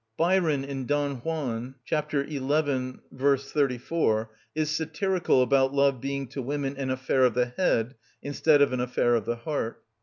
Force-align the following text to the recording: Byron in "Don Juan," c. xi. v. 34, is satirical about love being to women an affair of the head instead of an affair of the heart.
Byron 0.17 0.63
in 0.65 0.87
"Don 0.87 1.17
Juan," 1.17 1.75
c. 1.87 1.95
xi. 1.95 2.37
v. 2.39 3.37
34, 3.37 4.31
is 4.55 4.69
satirical 4.71 5.43
about 5.43 5.75
love 5.75 6.01
being 6.01 6.25
to 6.29 6.41
women 6.41 6.75
an 6.75 6.89
affair 6.89 7.23
of 7.23 7.35
the 7.35 7.45
head 7.55 7.93
instead 8.23 8.63
of 8.63 8.73
an 8.73 8.79
affair 8.79 9.13
of 9.13 9.25
the 9.25 9.35
heart. 9.35 9.83